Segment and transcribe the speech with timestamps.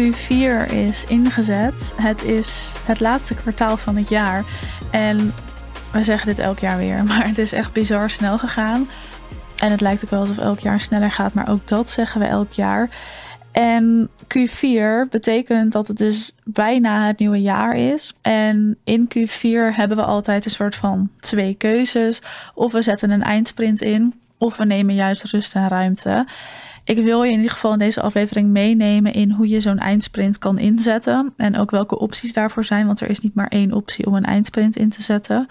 [0.00, 1.92] Q4 is ingezet.
[1.96, 4.44] Het is het laatste kwartaal van het jaar.
[4.90, 5.34] En
[5.92, 8.88] we zeggen dit elk jaar weer, maar het is echt bizar snel gegaan.
[9.56, 12.26] En het lijkt ook wel alsof elk jaar sneller gaat, maar ook dat zeggen we
[12.26, 12.88] elk jaar.
[13.52, 14.08] En
[14.38, 18.14] Q4 betekent dat het dus bijna het nieuwe jaar is.
[18.20, 22.22] En in Q4 hebben we altijd een soort van twee keuzes.
[22.54, 26.26] Of we zetten een eindsprint in, of we nemen juist rust en ruimte.
[26.90, 30.38] Ik wil je in ieder geval in deze aflevering meenemen in hoe je zo'n eindsprint
[30.38, 31.32] kan inzetten.
[31.36, 34.24] En ook welke opties daarvoor zijn, want er is niet maar één optie om een
[34.24, 35.46] eindsprint in te zetten.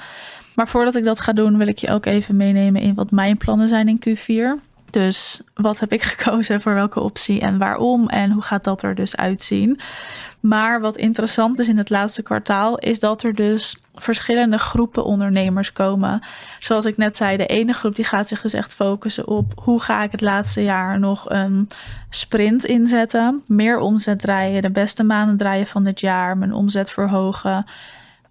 [0.56, 3.38] Maar voordat ik dat ga doen, wil ik je ook even meenemen in wat mijn
[3.38, 4.69] plannen zijn in Q4.
[4.92, 8.96] Dus wat heb ik gekozen voor welke optie en waarom en hoe gaat dat er
[8.96, 9.80] dus uitzien?
[10.40, 15.72] Maar wat interessant is in het laatste kwartaal is dat er dus verschillende groepen ondernemers
[15.72, 16.24] komen.
[16.60, 19.82] Zoals ik net zei, de ene groep die gaat zich dus echt focussen op hoe
[19.82, 21.70] ga ik het laatste jaar nog een
[22.10, 27.66] sprint inzetten, meer omzet draaien, de beste maanden draaien van dit jaar, mijn omzet verhogen.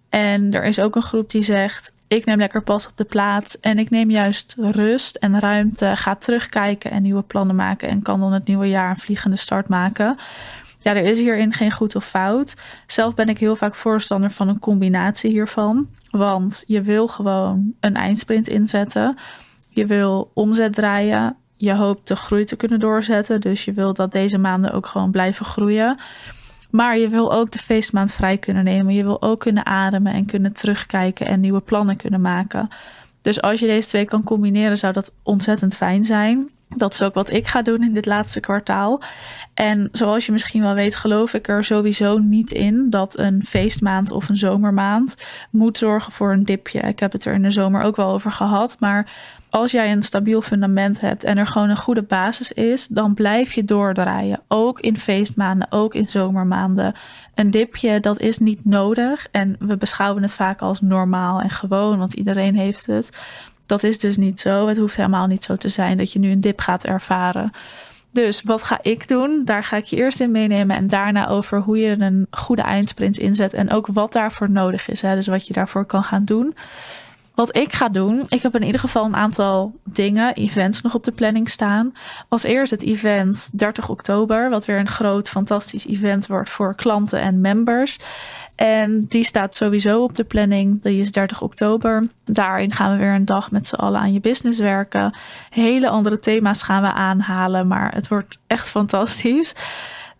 [0.09, 3.59] En er is ook een groep die zegt: ik neem lekker pas op de plaats
[3.59, 8.19] en ik neem juist rust en ruimte, ga terugkijken en nieuwe plannen maken en kan
[8.19, 10.17] dan het nieuwe jaar een vliegende start maken.
[10.79, 12.53] Ja, er is hierin geen goed of fout.
[12.87, 15.89] Zelf ben ik heel vaak voorstander van een combinatie hiervan.
[16.09, 19.17] Want je wil gewoon een eindsprint inzetten.
[19.69, 21.35] Je wil omzet draaien.
[21.57, 23.41] Je hoopt de groei te kunnen doorzetten.
[23.41, 25.97] Dus je wil dat deze maanden ook gewoon blijven groeien.
[26.69, 28.93] Maar je wil ook de feestmaand vrij kunnen nemen.
[28.93, 32.69] Je wil ook kunnen ademen en kunnen terugkijken en nieuwe plannen kunnen maken.
[33.21, 36.49] Dus als je deze twee kan combineren, zou dat ontzettend fijn zijn.
[36.75, 39.01] Dat is ook wat ik ga doen in dit laatste kwartaal.
[39.53, 44.11] En zoals je misschien wel weet, geloof ik er sowieso niet in dat een feestmaand
[44.11, 45.15] of een zomermaand
[45.49, 46.79] moet zorgen voor een dipje.
[46.79, 48.75] Ik heb het er in de zomer ook wel over gehad.
[48.79, 49.11] Maar
[49.49, 53.53] als jij een stabiel fundament hebt en er gewoon een goede basis is, dan blijf
[53.53, 54.41] je doordraaien.
[54.47, 56.93] Ook in feestmaanden, ook in zomermaanden.
[57.35, 59.27] Een dipje, dat is niet nodig.
[59.31, 63.09] En we beschouwen het vaak als normaal en gewoon, want iedereen heeft het.
[63.65, 64.67] Dat is dus niet zo.
[64.67, 67.51] Het hoeft helemaal niet zo te zijn dat je nu een dip gaat ervaren.
[68.11, 69.41] Dus wat ga ik doen?
[69.45, 73.17] Daar ga ik je eerst in meenemen en daarna over hoe je een goede eindsprint
[73.17, 75.01] inzet en ook wat daarvoor nodig is.
[75.01, 75.15] Hè?
[75.15, 76.55] Dus wat je daarvoor kan gaan doen.
[77.39, 81.03] Wat ik ga doen, ik heb in ieder geval een aantal dingen, events nog op
[81.03, 81.91] de planning staan.
[82.29, 87.19] Als eerst het event 30 oktober, wat weer een groot, fantastisch event wordt voor klanten
[87.19, 87.99] en members.
[88.55, 90.81] En die staat sowieso op de planning.
[90.81, 92.07] Die is 30 oktober.
[92.25, 95.13] Daarin gaan we weer een dag met z'n allen aan je business werken.
[95.49, 99.53] Hele andere thema's gaan we aanhalen, maar het wordt echt fantastisch.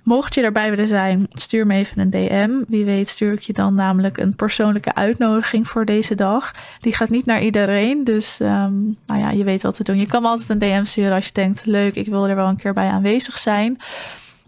[0.03, 2.49] Mocht je erbij willen zijn, stuur me even een DM.
[2.67, 6.53] Wie weet stuur ik je dan namelijk een persoonlijke uitnodiging voor deze dag.
[6.81, 9.97] Die gaat niet naar iedereen, dus um, nou ja, je weet wat te doen.
[9.97, 12.55] Je kan altijd een DM sturen als je denkt, leuk, ik wil er wel een
[12.55, 13.77] keer bij aanwezig zijn.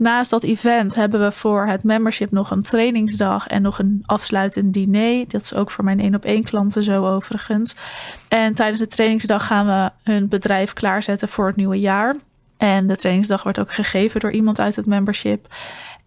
[0.02, 4.74] Naast dat event hebben we voor het membership nog een trainingsdag en nog een afsluitend
[4.74, 5.26] diner.
[5.28, 7.76] Dat is ook voor mijn één op één klanten zo overigens.
[8.28, 12.16] En tijdens de trainingsdag gaan we hun bedrijf klaarzetten voor het nieuwe jaar.
[12.62, 15.48] En de trainingsdag wordt ook gegeven door iemand uit het membership.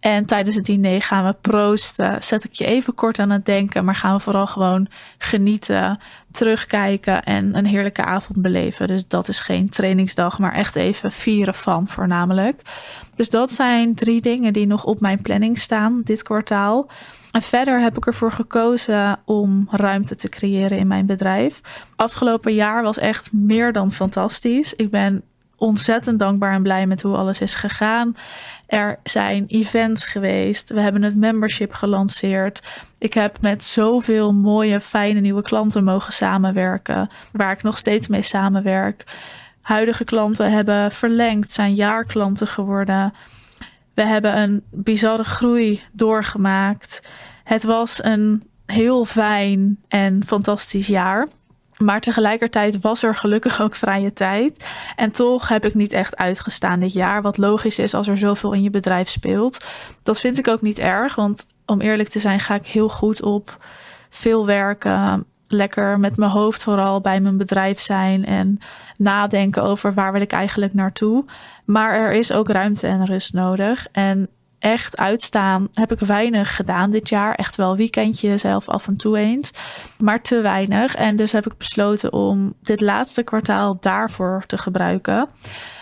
[0.01, 2.23] En tijdens het diner gaan we proosten.
[2.23, 4.89] Zet ik je even kort aan het denken, maar gaan we vooral gewoon
[5.19, 5.99] genieten,
[6.31, 8.87] terugkijken en een heerlijke avond beleven.
[8.87, 12.63] Dus dat is geen trainingsdag, maar echt even vieren van voornamelijk.
[13.15, 16.91] Dus dat zijn drie dingen die nog op mijn planning staan dit kwartaal.
[17.31, 21.61] En verder heb ik ervoor gekozen om ruimte te creëren in mijn bedrijf.
[21.97, 24.75] Afgelopen jaar was echt meer dan fantastisch.
[24.75, 25.25] Ik ben
[25.57, 28.17] ontzettend dankbaar en blij met hoe alles is gegaan.
[28.67, 30.71] Er zijn events geweest.
[30.71, 32.63] We hebben het membership gelanceerd.
[32.99, 37.09] Ik heb met zoveel mooie, fijne nieuwe klanten mogen samenwerken.
[37.33, 39.05] Waar ik nog steeds mee samenwerk.
[39.61, 43.13] Huidige klanten hebben verlengd, zijn jaarklanten geworden.
[43.95, 47.03] We hebben een bizarre groei doorgemaakt.
[47.45, 51.29] Het was een heel fijn en fantastisch jaar.
[51.85, 54.67] Maar tegelijkertijd was er gelukkig ook vrije tijd.
[54.97, 57.23] En toch heb ik niet echt uitgestaan dit jaar.
[57.23, 59.67] Wat logisch is als er zoveel in je bedrijf speelt.
[60.03, 61.15] Dat vind ik ook niet erg.
[61.15, 63.65] Want om eerlijk te zijn, ga ik heel goed op
[64.11, 65.27] veel werken.
[65.49, 68.25] Lekker met mijn hoofd vooral bij mijn bedrijf zijn.
[68.25, 68.59] En
[68.97, 71.25] nadenken over waar wil ik eigenlijk naartoe.
[71.65, 73.87] Maar er is ook ruimte en rust nodig.
[73.93, 74.29] En
[74.65, 77.35] echt uitstaan heb ik weinig gedaan dit jaar.
[77.35, 79.53] Echt wel weekendje zelf af en toe eens.
[79.99, 80.95] Maar te weinig.
[80.95, 85.29] En dus heb ik besloten om dit laatste kwartaal daarvoor te gebruiken.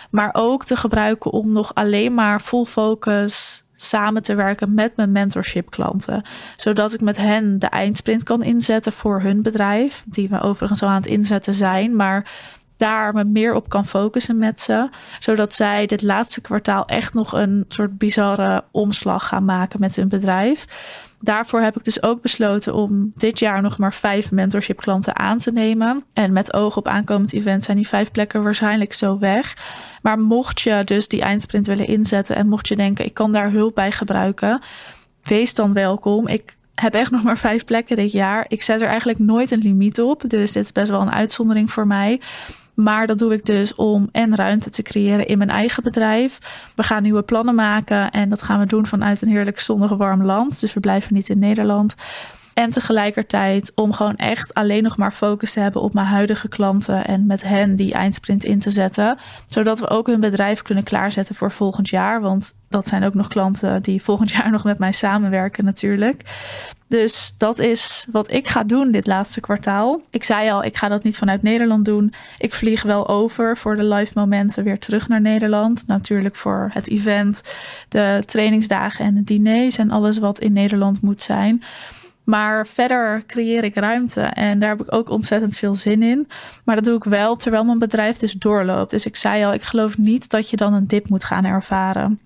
[0.09, 5.11] Maar ook te gebruiken om nog alleen maar full focus samen te werken met mijn
[5.11, 6.25] mentorship klanten.
[6.55, 10.03] Zodat ik met hen de eindsprint kan inzetten voor hun bedrijf.
[10.05, 11.95] Die we overigens al aan het inzetten zijn.
[11.95, 12.31] Maar
[12.77, 14.89] daar me meer op kan focussen met ze.
[15.19, 20.07] Zodat zij dit laatste kwartaal echt nog een soort bizarre omslag gaan maken met hun
[20.07, 20.65] bedrijf.
[21.23, 25.37] Daarvoor heb ik dus ook besloten om dit jaar nog maar vijf mentorship klanten aan
[25.37, 26.03] te nemen.
[26.13, 29.57] En met oog op aankomend event zijn die vijf plekken waarschijnlijk zo weg.
[30.01, 33.51] Maar mocht je dus die eindsprint willen inzetten en mocht je denken ik kan daar
[33.51, 34.61] hulp bij gebruiken,
[35.23, 36.27] wees dan welkom.
[36.27, 38.45] Ik heb echt nog maar vijf plekken dit jaar.
[38.47, 40.23] Ik zet er eigenlijk nooit een limiet op.
[40.27, 42.21] Dus dit is best wel een uitzondering voor mij.
[42.73, 46.39] Maar dat doe ik dus om en ruimte te creëren in mijn eigen bedrijf.
[46.75, 50.23] We gaan nieuwe plannen maken en dat gaan we doen vanuit een heerlijk zonnig warm
[50.23, 50.59] land.
[50.59, 51.95] Dus we blijven niet in Nederland.
[52.53, 57.05] En tegelijkertijd om gewoon echt alleen nog maar focus te hebben op mijn huidige klanten
[57.05, 59.17] en met hen die eindsprint in te zetten.
[59.47, 62.21] Zodat we ook hun bedrijf kunnen klaarzetten voor volgend jaar.
[62.21, 66.21] Want dat zijn ook nog klanten die volgend jaar nog met mij samenwerken natuurlijk.
[66.87, 70.01] Dus dat is wat ik ga doen dit laatste kwartaal.
[70.09, 72.13] Ik zei al, ik ga dat niet vanuit Nederland doen.
[72.37, 75.83] Ik vlieg wel over voor de live momenten weer terug naar Nederland.
[75.87, 77.55] Natuurlijk voor het event,
[77.89, 81.63] de trainingsdagen en de diners en alles wat in Nederland moet zijn.
[82.23, 86.27] Maar verder creëer ik ruimte en daar heb ik ook ontzettend veel zin in.
[86.63, 88.91] Maar dat doe ik wel terwijl mijn bedrijf dus doorloopt.
[88.91, 92.19] Dus ik zei al, ik geloof niet dat je dan een dip moet gaan ervaren.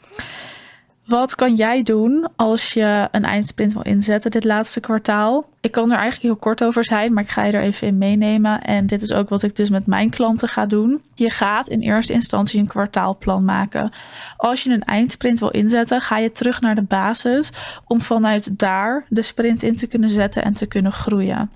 [1.07, 5.49] Wat kan jij doen als je een eindsprint wil inzetten dit laatste kwartaal?
[5.61, 7.97] Ik kan er eigenlijk heel kort over zijn, maar ik ga je er even in
[7.97, 8.61] meenemen.
[8.61, 11.01] En dit is ook wat ik dus met mijn klanten ga doen.
[11.13, 13.91] Je gaat in eerste instantie een kwartaalplan maken.
[14.37, 17.51] Als je een eindsprint wil inzetten, ga je terug naar de basis
[17.85, 21.49] om vanuit daar de sprint in te kunnen zetten en te kunnen groeien.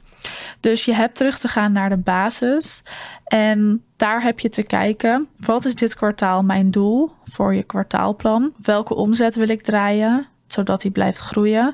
[0.60, 2.84] Dus je hebt terug te gaan naar de basis.
[3.24, 8.54] En daar heb je te kijken, wat is dit kwartaal mijn doel voor je kwartaalplan?
[8.62, 11.74] Welke omzet wil ik draaien, zodat die blijft groeien?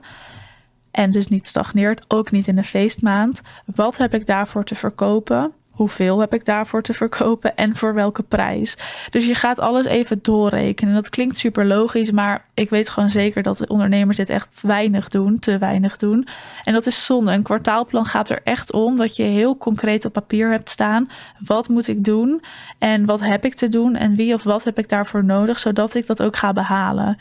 [0.92, 3.42] En dus niet stagneert, ook niet in de feestmaand.
[3.76, 5.54] Wat heb ik daarvoor te verkopen?
[5.78, 8.78] Hoeveel heb ik daarvoor te verkopen en voor welke prijs?
[9.10, 10.94] Dus je gaat alles even doorrekenen.
[10.94, 15.08] Dat klinkt super logisch, maar ik weet gewoon zeker dat de ondernemers dit echt weinig
[15.08, 16.28] doen, te weinig doen.
[16.64, 17.32] En dat is zonde.
[17.32, 21.10] Een kwartaalplan gaat er echt om dat je heel concreet op papier hebt staan.
[21.40, 22.42] Wat moet ik doen
[22.78, 25.96] en wat heb ik te doen en wie of wat heb ik daarvoor nodig, zodat
[25.96, 27.18] ik dat ook ga behalen.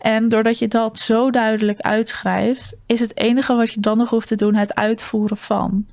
[0.00, 4.28] En doordat je dat zo duidelijk uitschrijft, is het enige wat je dan nog hoeft
[4.28, 5.86] te doen het uitvoeren van.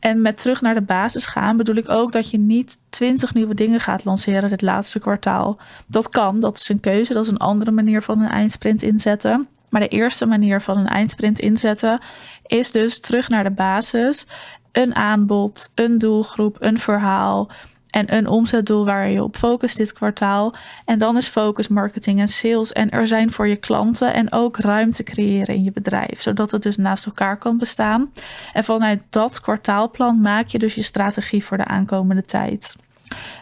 [0.00, 3.54] En met terug naar de basis gaan bedoel ik ook dat je niet twintig nieuwe
[3.54, 5.58] dingen gaat lanceren dit laatste kwartaal.
[5.86, 9.48] Dat kan, dat is een keuze, dat is een andere manier van een eindsprint inzetten.
[9.68, 12.00] Maar de eerste manier van een eindsprint inzetten
[12.46, 14.26] is dus terug naar de basis.
[14.72, 17.50] Een aanbod, een doelgroep, een verhaal,
[17.90, 20.54] en een omzetdoel waar je op focust dit kwartaal.
[20.84, 22.72] En dan is focus marketing en sales.
[22.72, 26.62] En er zijn voor je klanten en ook ruimte creëren in je bedrijf, zodat het
[26.62, 28.12] dus naast elkaar kan bestaan.
[28.52, 32.76] En vanuit dat kwartaalplan maak je dus je strategie voor de aankomende tijd.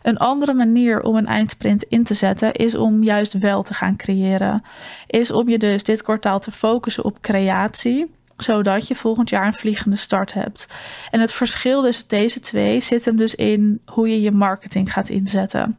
[0.03, 3.97] Een andere manier om een eindsprint in te zetten is om juist wel te gaan
[3.97, 4.62] creëren.
[5.06, 9.55] Is om je dus dit kwartaal te focussen op creatie zodat je volgend jaar een
[9.55, 10.67] vliegende start hebt.
[11.11, 15.08] En het verschil tussen deze twee zit hem dus in hoe je je marketing gaat
[15.08, 15.79] inzetten.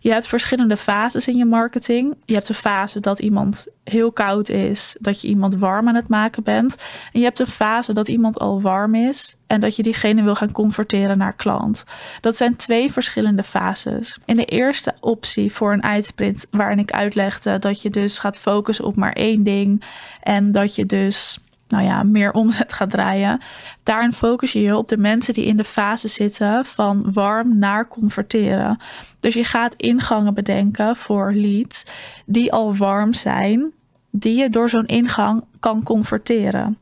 [0.00, 2.14] Je hebt verschillende fases in je marketing.
[2.24, 6.08] Je hebt de fase dat iemand heel koud is, dat je iemand warm aan het
[6.08, 6.76] maken bent.
[7.12, 10.34] En je hebt een fase dat iemand al warm is en dat je diegene wil
[10.34, 11.84] gaan converteren naar klant.
[12.20, 14.18] Dat zijn twee verschillende fases.
[14.24, 18.84] In de eerste optie voor een eindprint, waarin ik uitlegde dat je dus gaat focussen
[18.84, 19.82] op maar één ding
[20.22, 21.38] en dat je dus
[21.70, 23.40] nou ja, meer omzet gaat draaien.
[23.82, 27.88] Daarin focus je je op de mensen die in de fase zitten van warm naar
[27.88, 28.78] converteren.
[29.20, 31.86] Dus je gaat ingangen bedenken voor leads
[32.26, 33.72] die al warm zijn,
[34.10, 36.78] die je door zo'n ingang kan converteren.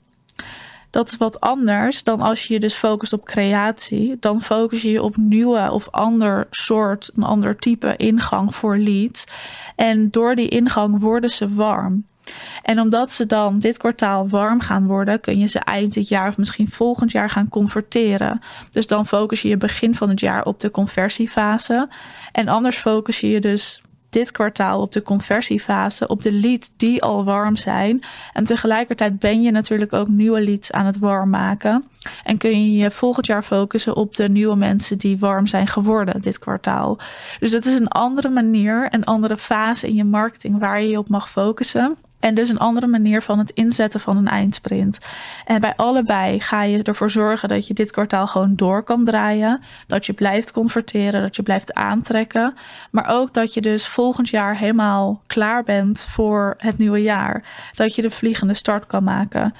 [0.90, 4.16] Dat is wat anders dan als je je dus focust op creatie.
[4.20, 9.26] Dan focus je je op nieuwe of ander soort, een ander type ingang voor leads.
[9.76, 12.04] En door die ingang worden ze warm.
[12.62, 16.28] En omdat ze dan dit kwartaal warm gaan worden, kun je ze eind dit jaar
[16.28, 18.40] of misschien volgend jaar gaan converteren.
[18.70, 21.88] Dus dan focus je je begin van het jaar op de conversiefase.
[22.32, 27.02] En anders focus je je dus dit kwartaal op de conversiefase, op de leads die
[27.02, 28.02] al warm zijn.
[28.32, 31.84] En tegelijkertijd ben je natuurlijk ook nieuwe leads aan het warm maken.
[32.24, 36.20] En kun je je volgend jaar focussen op de nieuwe mensen die warm zijn geworden
[36.20, 36.98] dit kwartaal.
[37.40, 40.98] Dus dat is een andere manier, een andere fase in je marketing waar je je
[40.98, 41.96] op mag focussen.
[42.20, 44.98] En dus een andere manier van het inzetten van een eindsprint.
[45.44, 49.60] En bij allebei ga je ervoor zorgen dat je dit kwartaal gewoon door kan draaien.
[49.86, 52.54] Dat je blijft converteren, dat je blijft aantrekken.
[52.90, 57.42] Maar ook dat je dus volgend jaar helemaal klaar bent voor het nieuwe jaar.
[57.74, 59.54] Dat je de vliegende start kan maken.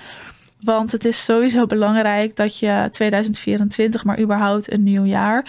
[0.61, 5.45] Want het is sowieso belangrijk dat je 2024, maar überhaupt een nieuw jaar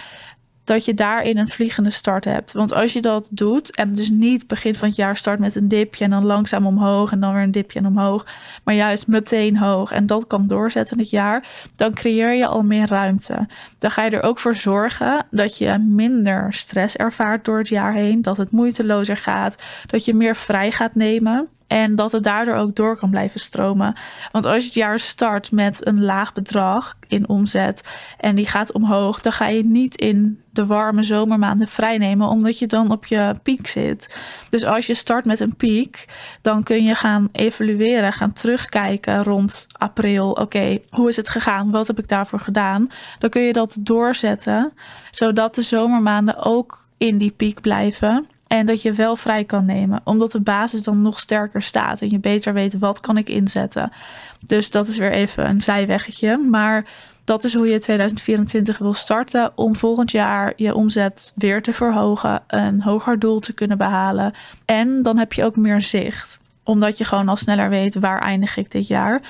[0.70, 2.52] dat je daarin een vliegende start hebt.
[2.52, 5.68] Want als je dat doet en dus niet begin van het jaar start met een
[5.68, 8.26] dipje en dan langzaam omhoog en dan weer een dipje en omhoog,
[8.64, 12.88] maar juist meteen hoog en dat kan doorzetten het jaar, dan creëer je al meer
[12.88, 13.46] ruimte.
[13.78, 17.92] Dan ga je er ook voor zorgen dat je minder stress ervaart door het jaar
[17.92, 21.48] heen, dat het moeitelozer gaat, dat je meer vrij gaat nemen.
[21.70, 23.94] En dat het daardoor ook door kan blijven stromen.
[24.32, 28.72] Want als je het jaar start met een laag bedrag in omzet en die gaat
[28.72, 33.34] omhoog, dan ga je niet in de warme zomermaanden vrijnemen, omdat je dan op je
[33.42, 34.18] piek zit.
[34.48, 36.04] Dus als je start met een piek,
[36.42, 40.30] dan kun je gaan evalueren, gaan terugkijken rond april.
[40.30, 41.70] Oké, hoe is het gegaan?
[41.70, 42.88] Wat heb ik daarvoor gedaan?
[43.18, 44.72] Dan kun je dat doorzetten,
[45.10, 48.26] zodat de zomermaanden ook in die piek blijven.
[48.50, 52.10] En dat je wel vrij kan nemen, omdat de basis dan nog sterker staat en
[52.10, 53.92] je beter weet wat kan ik inzetten.
[54.40, 56.38] Dus dat is weer even een zijweggetje.
[56.38, 56.86] Maar
[57.24, 62.42] dat is hoe je 2024 wil starten om volgend jaar je omzet weer te verhogen,
[62.46, 64.34] een hoger doel te kunnen behalen.
[64.64, 68.56] En dan heb je ook meer zicht, omdat je gewoon al sneller weet waar eindig
[68.56, 69.22] ik dit jaar.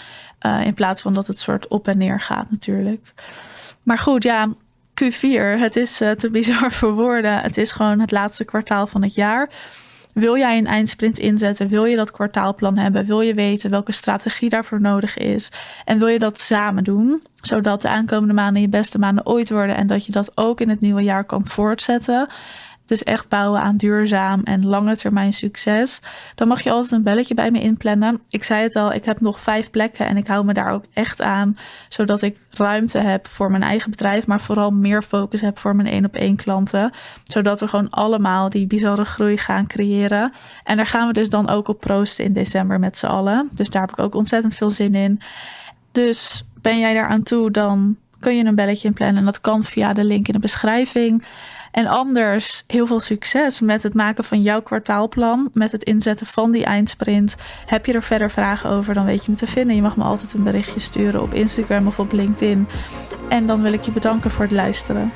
[0.46, 3.12] Uh, in plaats van dat het soort op en neer gaat natuurlijk.
[3.82, 4.48] Maar goed, ja,
[5.02, 5.58] Q4.
[5.58, 7.38] Het is uh, te bizar voor woorden.
[7.38, 9.50] Het is gewoon het laatste kwartaal van het jaar.
[10.14, 11.68] Wil jij een eindsprint inzetten?
[11.68, 13.06] Wil je dat kwartaalplan hebben?
[13.06, 15.52] Wil je weten welke strategie daarvoor nodig is?
[15.84, 19.76] En wil je dat samen doen, zodat de aankomende maanden je beste maanden ooit worden
[19.76, 22.28] en dat je dat ook in het nieuwe jaar kan voortzetten?
[22.90, 26.00] Dus echt bouwen aan duurzaam en lange termijn succes,
[26.34, 28.20] dan mag je altijd een belletje bij me inplannen.
[28.28, 30.84] Ik zei het al, ik heb nog vijf plekken en ik hou me daar ook
[30.92, 35.58] echt aan, zodat ik ruimte heb voor mijn eigen bedrijf, maar vooral meer focus heb
[35.58, 36.90] voor mijn één op één klanten,
[37.24, 40.32] zodat we gewoon allemaal die bizarre groei gaan creëren.
[40.64, 43.48] En daar gaan we dus dan ook op proosten in december met z'n allen.
[43.52, 45.20] Dus daar heb ik ook ontzettend veel zin in.
[45.92, 49.18] Dus ben jij daar aan toe, dan kun je een belletje inplannen.
[49.18, 51.24] En dat kan via de link in de beschrijving.
[51.70, 56.50] En anders heel veel succes met het maken van jouw kwartaalplan, met het inzetten van
[56.50, 57.36] die eindsprint.
[57.66, 59.76] Heb je er verder vragen over, dan weet je me te vinden.
[59.76, 62.68] Je mag me altijd een berichtje sturen op Instagram of op LinkedIn.
[63.28, 65.12] En dan wil ik je bedanken voor het luisteren.